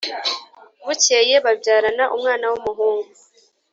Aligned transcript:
Bukeye 0.85 1.35
babyarana 1.45 2.05
umwana 2.15 2.45
w’umuhungu 2.51 3.11